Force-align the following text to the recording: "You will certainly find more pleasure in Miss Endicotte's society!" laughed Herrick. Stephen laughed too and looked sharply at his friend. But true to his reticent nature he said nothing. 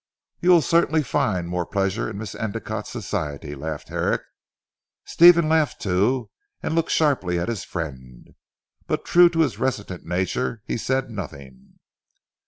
"You 0.39 0.49
will 0.49 0.63
certainly 0.63 1.03
find 1.03 1.47
more 1.47 1.63
pleasure 1.63 2.09
in 2.09 2.17
Miss 2.17 2.33
Endicotte's 2.33 2.89
society!" 2.89 3.53
laughed 3.53 3.89
Herrick. 3.89 4.23
Stephen 5.05 5.47
laughed 5.47 5.79
too 5.79 6.31
and 6.63 6.73
looked 6.73 6.89
sharply 6.89 7.37
at 7.37 7.49
his 7.49 7.63
friend. 7.63 8.29
But 8.87 9.05
true 9.05 9.29
to 9.29 9.41
his 9.41 9.59
reticent 9.59 10.03
nature 10.03 10.63
he 10.65 10.75
said 10.75 11.11
nothing. 11.11 11.73